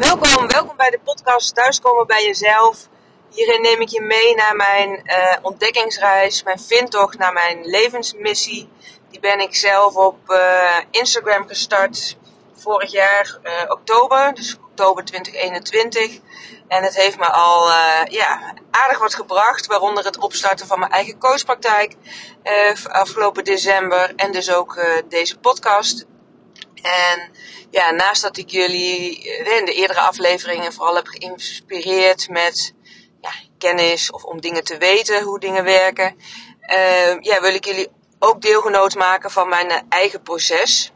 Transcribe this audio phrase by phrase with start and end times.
[0.00, 2.88] Welkom, welkom bij de podcast Thuiskomen bij jezelf.
[3.30, 8.68] Hierin neem ik je mee naar mijn uh, ontdekkingsreis, mijn vindtocht naar mijn levensmissie.
[9.10, 12.16] Die ben ik zelf op uh, Instagram gestart
[12.54, 16.18] vorig jaar uh, oktober, dus oktober 2021.
[16.68, 17.68] En het heeft me al
[18.10, 21.96] ja, aardig wat gebracht, waaronder het opstarten van mijn eigen coachpraktijk
[22.82, 26.06] afgelopen december en dus ook deze podcast.
[26.82, 27.30] En
[27.70, 32.74] ja, naast dat ik jullie eh, in de eerdere afleveringen vooral heb geïnspireerd met
[33.20, 36.16] ja, kennis of om dingen te weten, hoe dingen werken,
[36.70, 40.92] uh, ja, wil ik jullie ook deelgenoot maken van mijn eh, eigen proces.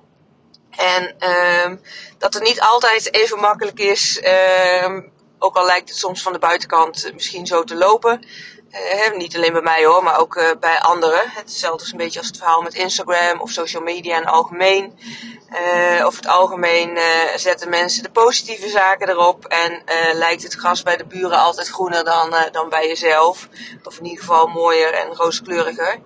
[0.70, 1.76] En uh,
[2.18, 4.98] dat het niet altijd even makkelijk is, uh,
[5.38, 8.26] ook al lijkt het soms van de buitenkant misschien zo te lopen.
[8.74, 11.30] Uh, niet alleen bij mij hoor, maar ook uh, bij anderen.
[11.30, 14.98] Hetzelfde is een beetje als het verhaal met Instagram of social media in het algemeen.
[15.52, 16.98] Uh, over het algemeen
[17.36, 19.82] zetten mensen de positieve zaken erop en
[20.12, 23.48] lijkt het gras bij de buren altijd groener dan, dan bij jezelf.
[23.84, 25.98] Of in ieder geval mooier en rooskleuriger.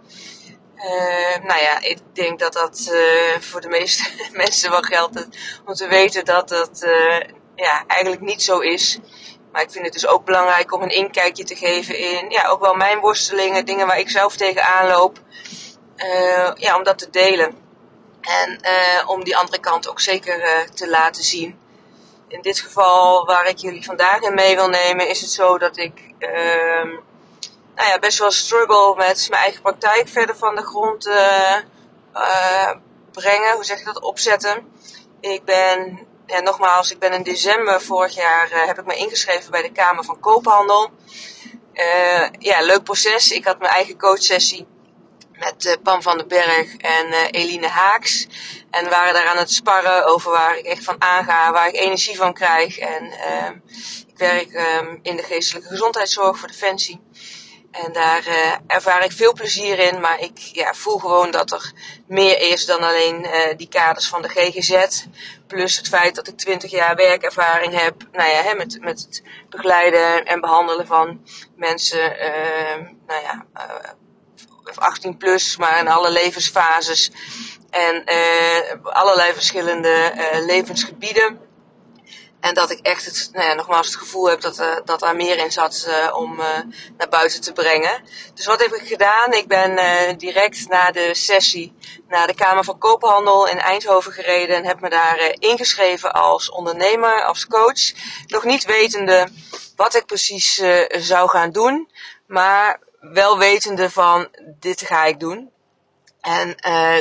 [1.43, 2.93] nou ja, ik denk dat dat
[3.41, 5.27] voor de meeste mensen wel geldt
[5.65, 6.87] om te weten dat dat
[7.55, 8.99] ja, eigenlijk niet zo is.
[9.53, 12.61] Maar ik vind het dus ook belangrijk om een inkijkje te geven in ja, ook
[12.61, 15.19] wel mijn worstelingen, dingen waar ik zelf tegenaan loop.
[16.55, 17.67] ja, om dat te delen.
[18.21, 21.59] En uh, om die andere kant ook zeker uh, te laten zien.
[22.29, 25.77] In dit geval waar ik jullie vandaag in mee wil nemen, is het zo dat
[25.77, 26.99] ik uh,
[27.75, 31.11] nou ja, best wel struggle met mijn eigen praktijk verder van de grond
[33.13, 33.55] brengen.
[33.55, 34.01] Hoe zeg je dat?
[34.01, 34.73] Opzetten.
[35.21, 39.63] Ik ben, ja, nogmaals, ik ben in december vorig jaar heb ik me ingeschreven bij
[39.63, 40.91] de Kamer van Koophandel.
[42.39, 43.31] ja, leuk proces.
[43.31, 44.67] Ik had mijn eigen coachsessie
[45.33, 48.27] met uh, Pam van den Berg en Eline Haaks.
[48.71, 51.77] En we waren daar aan het sparren over waar ik echt van aanga, waar ik
[51.77, 52.79] energie van krijg.
[52.79, 53.05] En
[54.07, 57.01] ik werk um, in de geestelijke gezondheidszorg voor Defensie.
[57.71, 61.73] En daar uh, ervaar ik veel plezier in, maar ik ja, voel gewoon dat er
[62.07, 65.05] meer is dan alleen uh, die kaders van de GGZ.
[65.47, 69.23] Plus het feit dat ik 20 jaar werkervaring heb nou ja, hè, met, met het
[69.49, 71.21] begeleiden en behandelen van
[71.57, 73.47] mensen uh, nou ja,
[74.75, 77.11] 18 plus, maar in alle levensfases
[77.71, 78.05] en
[78.83, 80.13] allerlei verschillende
[80.47, 81.48] levensgebieden.
[82.41, 85.17] En dat ik echt het, nou ja, nogmaals het gevoel heb dat, uh, dat daar
[85.17, 86.47] meer in zat uh, om uh,
[86.97, 88.03] naar buiten te brengen.
[88.35, 89.33] Dus wat heb ik gedaan?
[89.33, 89.79] Ik ben
[90.19, 91.77] direct na de sessie
[92.09, 97.25] naar de Kamer van Koophandel in Eindhoven gereden en heb me daar ingeschreven als ondernemer,
[97.25, 97.93] als coach.
[98.27, 99.29] Nog niet wetende
[99.77, 101.91] wat ik precies zou gaan doen.
[102.27, 104.29] Maar wel wetende van
[104.61, 105.51] dit ga ik doen.
[106.21, 106.57] En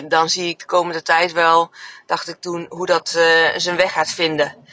[0.07, 1.71] dan zie ik de komende tijd wel,
[2.05, 3.09] dacht ik toen, hoe dat
[3.57, 4.65] zijn weg gaat vinden.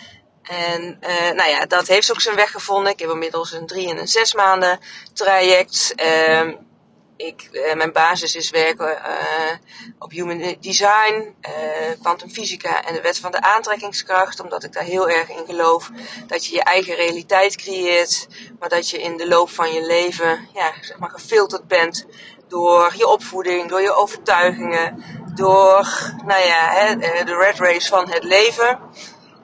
[0.45, 2.93] En uh, nou ja, dat heeft ook zijn weg gevonden.
[2.93, 4.79] Ik heb inmiddels een drie en een zes maanden
[5.13, 5.95] traject.
[5.97, 6.55] Uh,
[7.17, 9.57] ik, uh, mijn basis is werken uh,
[9.99, 11.35] op human design,
[12.01, 14.41] kwantumfysica en de wet van de aantrekkingskracht.
[14.41, 15.91] Omdat ik daar heel erg in geloof
[16.27, 18.27] dat je je eigen realiteit creëert.
[18.59, 22.07] Maar dat je in de loop van je leven ja, zeg maar gefilterd bent
[22.49, 25.05] door je opvoeding, door je overtuigingen,
[25.35, 26.95] door nou ja, hè,
[27.25, 28.79] de red race van het leven.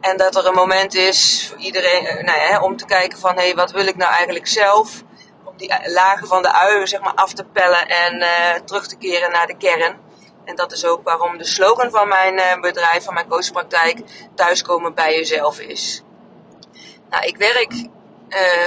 [0.00, 3.42] En dat er een moment is voor iedereen nou ja, om te kijken van hé,
[3.42, 5.02] hey, wat wil ik nou eigenlijk zelf?
[5.60, 9.30] die lagen van de uien zeg maar, af te pellen en uh, terug te keren
[9.30, 9.98] naar de kern.
[10.44, 14.00] En dat is ook waarom de slogan van mijn uh, bedrijf, van mijn coachpraktijk,
[14.34, 16.02] thuiskomen bij jezelf is.
[17.10, 17.72] Nou, ik werk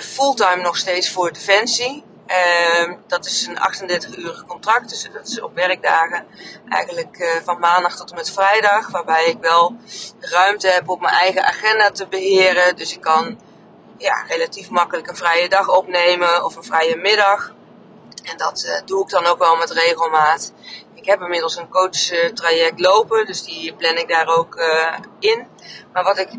[0.02, 2.04] fulltime nog steeds voor Defensie.
[2.28, 6.26] Uh, dat is een 38-urig contract, dus dat is op werkdagen
[6.70, 8.92] eigenlijk uh, van maandag tot en met vrijdag.
[8.92, 9.76] Waarbij ik wel
[10.20, 12.76] ruimte heb op mijn eigen agenda te beheren.
[12.76, 13.40] Dus ik kan
[13.98, 17.54] ja, relatief makkelijk een vrije dag opnemen of een vrije middag.
[18.24, 20.54] En dat uh, doe ik dan ook wel met regelmaat.
[20.94, 25.48] Ik heb inmiddels een coachtraject lopen, dus die plan ik daar ook uh, in.
[25.94, 26.30] Maar wat ik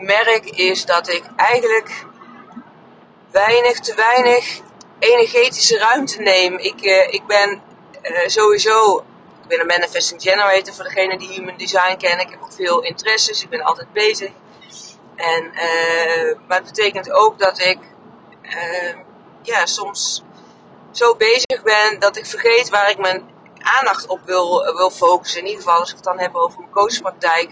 [0.00, 2.04] merk is dat ik eigenlijk
[3.30, 4.60] weinig, te weinig
[5.02, 6.58] energetische ruimte neem.
[6.58, 7.62] Ik, ik ben
[8.26, 8.98] sowieso,
[9.42, 12.26] ik ben een manifesting generator voor degene die human design kennen.
[12.26, 14.30] Ik heb ook veel interesses, ik ben altijd bezig.
[15.16, 17.78] En, uh, maar het betekent ook dat ik
[19.42, 20.22] ja, soms
[20.90, 25.40] zo bezig ben dat ik vergeet waar ik mijn aandacht op wil, wil focussen.
[25.40, 27.50] In ieder geval als ik het dan heb over mijn coachpraktijk.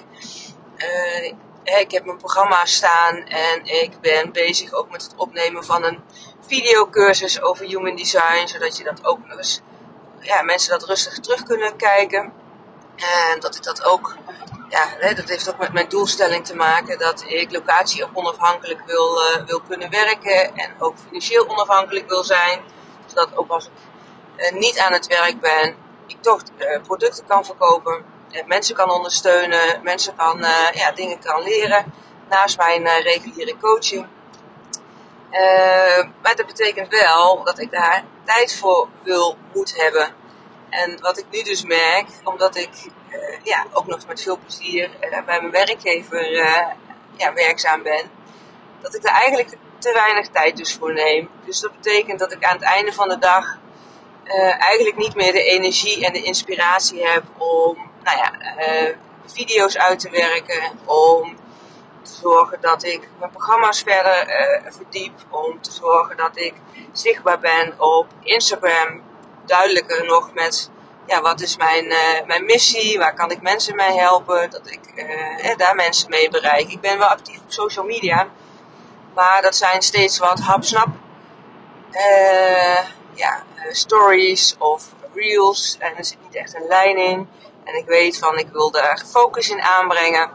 [1.64, 6.02] Ik heb mijn programma staan en ik ben bezig ook met het opnemen van een
[6.46, 8.46] videocursus over human design.
[8.46, 9.18] Zodat je dat ook
[10.20, 12.32] ja, mensen dat rustig terug kunnen kijken.
[12.96, 14.16] En dat ik dat ook
[14.70, 19.44] ja, dat heeft ook met mijn doelstelling te maken dat ik locatie onafhankelijk wil, uh,
[19.46, 22.60] wil kunnen werken en ook financieel onafhankelijk wil zijn.
[23.06, 23.70] Zodat ook als
[24.36, 25.74] ik niet aan het werk ben,
[26.06, 26.42] ik toch
[26.82, 28.04] producten kan verkopen,
[28.46, 30.38] mensen kan ondersteunen, mensen kan,
[30.72, 31.92] ja, dingen kan leren
[32.28, 34.06] naast mijn reguliere coaching.
[36.22, 40.14] Maar dat betekent wel dat ik daar tijd voor wil, moet hebben.
[40.70, 42.70] En wat ik nu dus merk, omdat ik
[43.10, 46.32] uh, ja, ook nog met veel plezier uh, bij mijn werkgever
[47.16, 48.10] ja, werkzaam ben,
[48.80, 51.30] dat ik er eigenlijk te weinig tijd dus voor neem.
[51.44, 53.58] Dus dat betekent dat ik aan het einde van de dag
[54.58, 58.32] eigenlijk niet meer de energie en de inspiratie heb om nou ja,
[59.26, 61.36] video's uit te werken, om
[62.02, 64.26] zorgen dat ik mijn programma's verder
[64.68, 66.54] verdiep, om te zorgen dat ik
[66.92, 69.02] zichtbaar ben op Instagram,
[69.44, 70.70] duidelijker nog met
[71.06, 74.80] ja, wat is mijn, uh, mijn missie, waar kan ik mensen mee helpen, dat ik
[74.94, 76.68] uh, daar mensen mee bereik.
[76.68, 78.28] Ik ben wel actief op social media,
[79.14, 80.88] maar dat zijn steeds wat hapsnap
[83.14, 87.28] ja, stories of reels en er zit niet echt een lijn in.
[87.64, 90.30] En ik weet van ik wil daar focus in aanbrengen.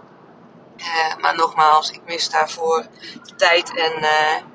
[1.20, 2.86] Maar nogmaals, ik mis daarvoor
[3.24, 4.08] de tijd en,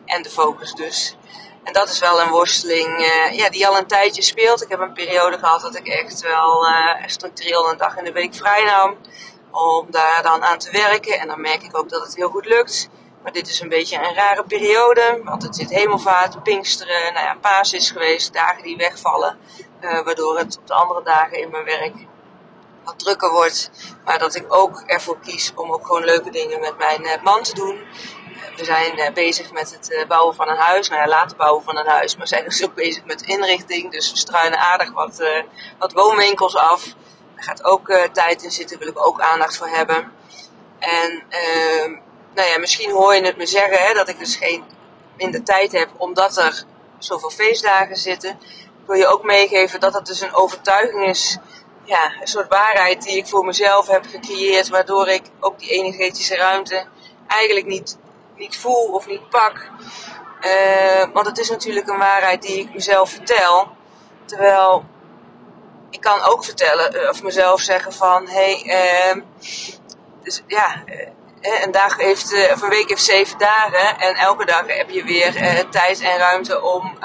[0.04, 1.16] en de focus dus.
[1.64, 4.62] En dat is wel een worsteling uh, ja, die al een tijdje speelt.
[4.62, 6.66] Ik heb een periode gehad dat ik echt wel
[7.06, 8.96] structureel een dag in de week vrij nam.
[9.50, 11.18] Om daar dan aan te werken.
[11.18, 12.88] En dan merk ik ook dat het heel goed lukt.
[13.22, 15.20] Maar dit is een beetje een rare periode.
[15.24, 18.32] Want het zit hemelvaart, pinksteren, nou ja, paas is geweest.
[18.32, 19.38] Dagen die wegvallen.
[19.80, 21.94] Waardoor het op de andere dagen in mijn werk
[22.84, 23.70] wat drukker wordt.
[24.04, 27.54] Maar dat ik ook ervoor kies om ook gewoon leuke dingen met mijn man te
[27.54, 27.78] doen
[28.56, 30.88] we zijn uh, bezig met het bouwen van een huis.
[30.88, 32.16] Nou ja, laten bouwen van een huis.
[32.16, 33.92] Maar zijn dus ook bezig met inrichting.
[33.92, 35.22] Dus we struinen aardig wat,
[35.78, 36.84] wat woonwinkels af.
[37.34, 38.78] Daar gaat ook tijd in zitten.
[38.78, 40.12] Daar wil ik ook aandacht voor hebben.
[40.78, 41.90] En ehm,
[42.34, 44.64] nou ja, misschien hoor je het me zeggen hè, dat ik dus geen
[45.16, 46.64] minder tijd heb omdat er
[46.98, 48.30] zoveel feestdagen zitten.
[48.30, 51.38] Ik wil je ook meegeven dat dat dus een overtuiging is.
[51.84, 54.68] Ja, een soort waarheid die ik voor mezelf heb gecreëerd.
[54.68, 56.86] Waardoor ik ook die energetische ruimte
[57.26, 57.98] eigenlijk niet
[58.40, 59.68] niet voel of niet pak.
[60.40, 63.68] Uh, want het is natuurlijk een waarheid die ik mezelf vertel.
[64.24, 64.84] Terwijl
[65.90, 69.22] ik kan ook vertellen eh, of mezelf zeggen van hé, hey, uh,
[70.22, 74.66] dus ja, uh, een dag heeft, of een week heeft zeven dagen en elke dag
[74.66, 76.98] heb je weer tijd en ruimte om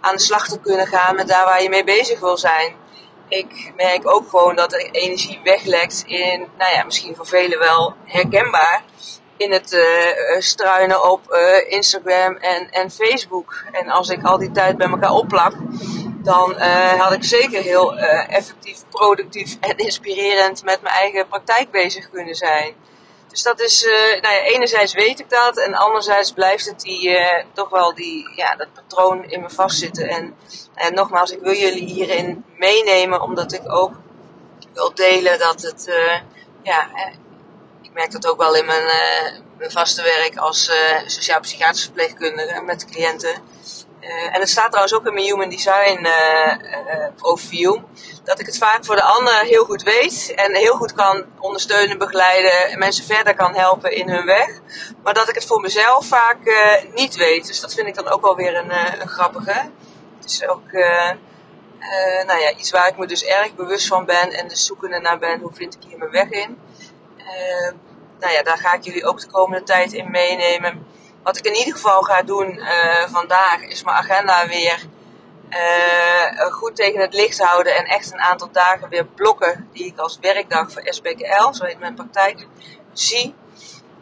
[0.00, 2.76] aan de slag te kunnen gaan met daar waar je mee bezig wil zijn.
[3.28, 7.94] Ik merk ook gewoon dat de energie weglekt in, nou ja, misschien voor velen wel
[8.04, 8.82] herkenbaar
[9.36, 13.64] in het uh, struinen op uh, Instagram en, en Facebook.
[13.72, 15.52] En als ik al die tijd bij elkaar opplak,
[16.22, 16.60] dan
[16.98, 17.96] had ik zeker heel
[18.28, 22.74] effectief, productief en inspirerend met mijn eigen praktijk bezig kunnen zijn.
[23.36, 23.82] Dus dat is,
[24.20, 27.18] nou ja, enerzijds weet ik dat en anderzijds blijft het die,
[27.52, 30.08] toch wel die, ja, dat patroon in me vastzitten.
[30.08, 30.36] En,
[30.74, 33.92] en nogmaals, ik wil jullie hierin meenemen omdat ik ook
[34.72, 35.90] wil delen dat het,
[36.62, 36.88] ja,
[37.96, 38.84] merk dat ook wel in mijn,
[39.58, 40.74] vaste werk als uh,
[41.06, 43.34] sociaal-psychiatrisch verpleegkundige met cliënten.
[44.06, 46.06] Uh, en het staat trouwens ook in mijn Human Design
[47.16, 47.82] profiel.
[48.24, 50.32] Dat ik het vaak voor de ander heel goed weet.
[50.34, 52.70] En heel goed kan ondersteunen, begeleiden.
[52.70, 54.48] En mensen verder kan helpen in hun weg.
[55.02, 56.38] Maar dat ik het voor mezelf vaak
[56.94, 57.46] niet weet.
[57.46, 59.70] Dus dat vind ik dan ook wel weer een, een grappige.
[60.20, 60.72] Het is ook
[62.26, 64.32] nou ja, iets waar ik me dus erg bewust van ben.
[64.32, 65.40] En dus zoekende naar ben.
[65.40, 66.58] Hoe vind ik hier mijn weg in?
[68.20, 70.86] Nou ja, daar ga ik jullie ook de komende tijd in meenemen.
[71.26, 74.86] Wat ik in ieder geval ga doen uh, vandaag is mijn agenda weer
[75.50, 77.76] uh, goed tegen het licht houden.
[77.76, 81.78] En echt een aantal dagen weer blokken die ik als werkdag voor SBKL, zo heet
[81.78, 82.46] mijn praktijk,
[82.92, 83.34] zie.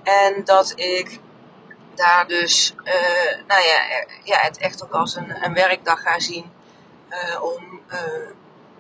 [0.03, 1.19] En dat ik
[1.95, 6.53] daar dus, uh, nou ja, ja, het echt ook als een, een werkdag ga zien.
[7.41, 7.81] om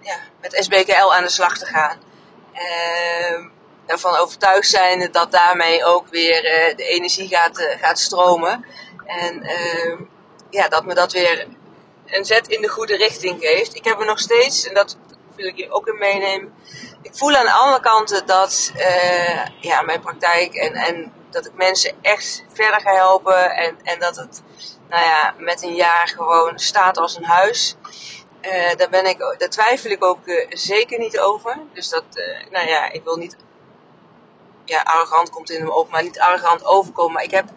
[0.00, 1.98] ja, met SBKL aan de slag te gaan.
[3.86, 8.64] Ervan overtuigd zijn dat daarmee ook weer uh, de energie gaat, uh, gaat stromen.
[9.06, 9.98] En uh,
[10.50, 11.46] ja, dat me dat weer
[12.06, 13.74] een zet in de goede richting geeft.
[13.74, 14.96] Ik heb er nog steeds, en dat
[15.36, 16.54] wil ik je ook in meenemen.
[17.02, 18.72] Ik voel aan andere kanten dat
[19.60, 23.50] ja, mijn praktijk en, en dat ik mensen echt verder ga helpen.
[23.50, 24.42] En, en dat het
[24.88, 27.76] nou ja, met een jaar gewoon staat als een huis.
[28.76, 31.58] daar, ben ik, daar twijfel ik ook zeker niet over.
[31.72, 32.04] Dus dat,
[32.50, 33.36] nou ja, ik wil niet
[34.64, 37.12] ja, arrogant komt in me op, maar niet arrogant overkomen.
[37.12, 37.48] Maar ik heb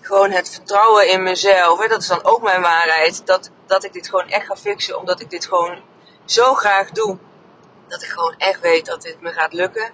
[0.00, 1.78] gewoon het vertrouwen in mezelf.
[1.78, 3.26] Hè, dat is dan ook mijn waarheid.
[3.26, 5.82] Dat, dat ik dit gewoon echt ga fixen, omdat ik dit gewoon
[6.24, 7.18] zo graag doe.
[7.88, 9.90] Dat ik gewoon echt weet dat dit me gaat lukken.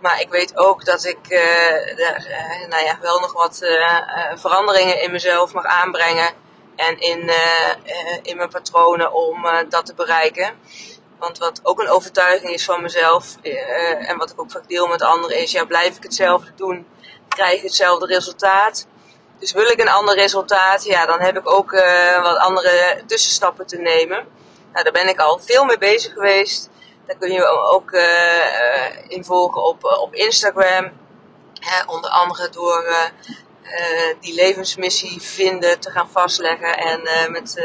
[0.00, 1.28] Maar ik weet ook dat ik
[1.96, 2.26] daar,
[2.68, 3.58] nou ja, wel nog wat
[4.34, 6.30] veranderingen in mezelf mag aanbrengen.
[6.76, 7.30] En in,
[8.22, 10.54] in mijn patronen om dat te bereiken.
[11.22, 14.86] Want wat ook een overtuiging is van mezelf, uh, en wat ik ook vaak deel
[14.86, 16.86] met anderen, is: ja, blijf ik hetzelfde doen,
[17.28, 18.86] krijg ik hetzelfde resultaat.
[19.38, 23.66] Dus wil ik een ander resultaat, ja, dan heb ik ook uh, wat andere tussenstappen
[23.66, 24.26] te nemen.
[24.72, 26.70] Nou, daar ben ik al veel mee bezig geweest.
[27.06, 30.92] Daar kun je ook uh, in volgen op, op Instagram.
[31.86, 32.94] onder andere door
[34.20, 37.60] die levensmissie vinden te gaan vastleggen en met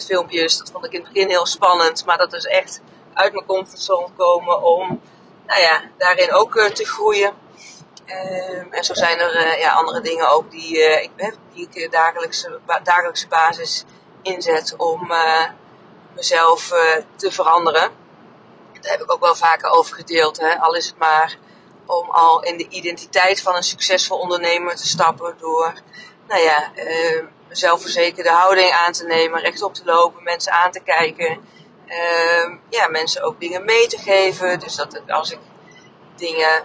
[0.00, 0.58] filmpjes.
[0.58, 2.04] Dat vond ik in het begin heel spannend.
[2.04, 2.80] Maar dat is echt
[3.14, 5.00] uit mijn comfortzone komen om
[5.46, 7.32] nou ja, daarin ook uh, te groeien.
[8.06, 11.92] Um, en zo zijn er uh, ja, andere dingen ook die, uh, ik, die ik
[11.92, 13.84] dagelijkse, dagelijkse basis
[14.22, 15.12] inzet om
[16.14, 16.72] mezelf
[17.16, 17.90] te veranderen.
[18.80, 20.40] Daar heb ik ook wel vaker over gedeeld.
[20.40, 20.60] Hè?
[20.60, 21.38] Al is het maar
[21.86, 25.74] om al in de identiteit van een succesvol ondernemer te stappen door
[26.28, 27.24] nou ja, ehm,
[27.56, 31.38] zelfverzekerde houding aan te nemen, rechtop te lopen, mensen aan te kijken.
[31.86, 34.58] Uh, ja, mensen ook dingen mee te geven.
[34.60, 35.38] Dus dat als ik
[36.16, 36.64] dingen,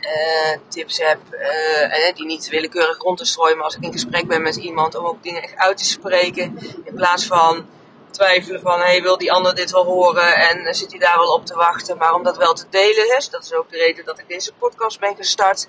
[0.00, 4.26] uh, tips heb, uh, die niet willekeurig rond te strooien, maar als ik in gesprek
[4.28, 6.58] ben met iemand, om ook dingen echt uit te spreken.
[6.84, 7.66] In plaats van
[8.10, 11.46] twijfelen van, hey, wil die ander dit wel horen en zit hij daar wel op
[11.46, 13.08] te wachten, maar om dat wel te delen.
[13.08, 15.68] Dus dat is ook de reden dat ik deze podcast ben gestart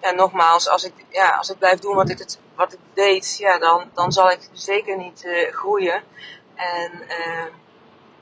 [0.00, 3.36] ja, nogmaals, als ik, ja, als ik blijf doen wat ik, het, wat ik deed,
[3.38, 6.02] ja, dan, dan zal ik zeker niet uh, groeien.
[6.54, 7.44] En uh,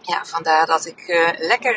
[0.01, 1.77] ja, vandaar dat ik uh, lekker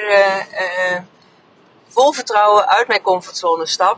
[1.87, 3.97] vol vertrouwen uit mijn comfortzone stap.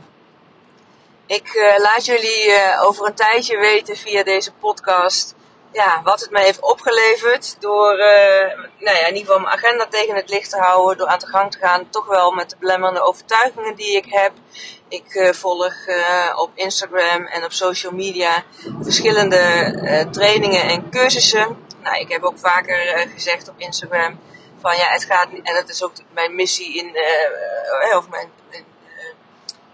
[1.26, 5.36] Ik laat jullie over een tijdje weten via deze podcast
[5.74, 7.98] ja, wat het mij heeft opgeleverd door
[8.80, 11.28] nou ja, in ieder geval mijn agenda tegen het licht te houden, door aan de
[11.28, 14.32] gang te gaan, toch wel met de belemmerende overtuigingen die ik heb.
[14.88, 18.44] Ik uh, volg uh, op Instagram en op social media
[18.82, 21.66] verschillende trainingen en cursussen.
[21.82, 24.20] Nou, ik heb ook vaker gezegd op Instagram
[24.60, 26.98] van ja, het gaat en dat is ook mijn missie in,
[27.98, 28.30] of mijn,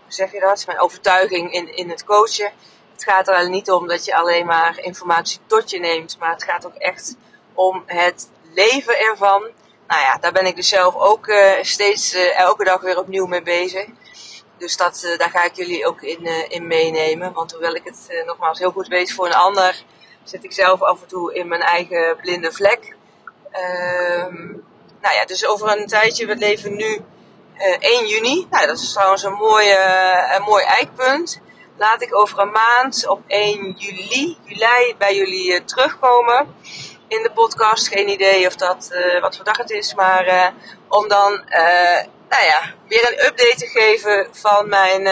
[0.07, 0.65] zeg je dat?
[0.65, 2.51] Mijn overtuiging in, in het coachen.
[2.99, 6.43] Het gaat er niet om dat je alleen maar informatie tot je neemt, maar het
[6.43, 7.15] gaat ook echt
[7.53, 9.41] om het leven ervan.
[9.87, 13.85] Nou ja, daar ben ik dus zelf ook steeds elke dag weer opnieuw mee bezig.
[14.57, 17.33] Dus dat, uh, daar ga ik jullie ook in, in meenemen.
[17.33, 19.83] Want hoewel ik het nogmaals heel goed weet voor een ander,
[20.23, 22.95] zit ik zelf af en toe in mijn eigen blinde vlek.
[23.53, 24.63] Um,
[25.01, 27.01] nou ja, dus over een tijdje, we leven nu
[27.79, 28.47] 1 juni.
[28.49, 29.77] Nou, dat is trouwens een, mooie,
[30.35, 31.41] een mooi eikpunt.
[31.79, 36.55] Laat ik over een maand op 1 juli, juli bij jullie terugkomen
[37.07, 37.87] in de podcast.
[37.87, 40.53] Geen idee of dat, wat voor dag het is, maar
[40.87, 41.31] om dan
[42.29, 45.07] nou ja, weer een update te geven van mijn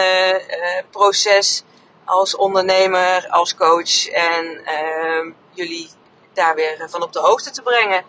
[0.90, 1.64] proces
[2.04, 5.90] als ondernemer, als coach en uh, jullie
[6.32, 8.04] daar weer van op de hoogte te brengen.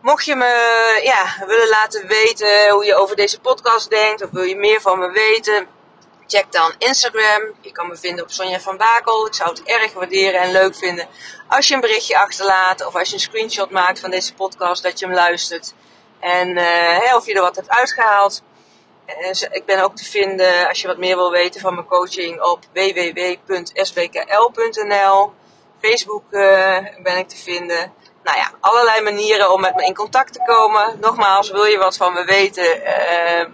[0.00, 4.42] Mocht je me ja, willen laten weten hoe je over deze podcast denkt of wil
[4.42, 5.68] je meer van me weten,
[6.26, 7.42] check dan Instagram.
[7.60, 9.26] Je kan me vinden op Sonja van Bakel.
[9.26, 11.08] Ik zou het erg waarderen en leuk vinden
[11.48, 14.98] als je een berichtje achterlaat of als je een screenshot maakt van deze podcast dat
[14.98, 15.74] je hem luistert.
[16.20, 18.42] En uh, of je er wat hebt uitgehaald.
[19.06, 22.42] Uh, ik ben ook te vinden als je wat meer wil weten van mijn coaching
[22.42, 23.72] op www.sbkl.nl.
[25.80, 27.92] Facebook uh, ben ik te vinden.
[28.22, 30.98] Nou ja, allerlei manieren om met me in contact te komen.
[31.00, 32.82] Nogmaals, wil je wat van me weten,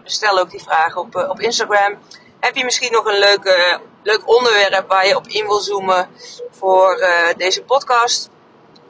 [0.05, 1.99] stel ook die vraag op, op Instagram.
[2.43, 6.09] Heb je misschien nog een leuke, leuk onderwerp waar je op in wil zoomen
[6.51, 7.07] voor
[7.37, 8.31] deze podcast?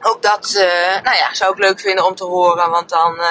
[0.01, 0.51] Ook dat
[1.03, 3.21] nou ja, zou ik leuk vinden om te horen, want dan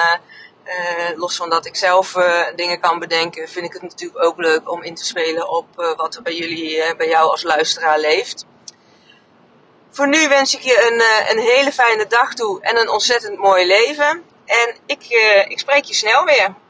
[1.15, 2.15] los van dat ik zelf
[2.55, 5.65] dingen kan bedenken, vind ik het natuurlijk ook leuk om in te spelen op
[5.95, 8.45] wat er bij jullie, bij jou als luisteraar leeft.
[9.91, 13.65] Voor nu wens ik je een, een hele fijne dag toe en een ontzettend mooi
[13.65, 14.23] leven.
[14.45, 15.05] En ik,
[15.47, 16.61] ik spreek je snel weer.